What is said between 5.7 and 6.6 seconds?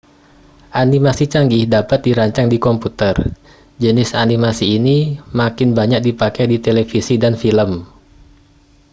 banyak dipakai di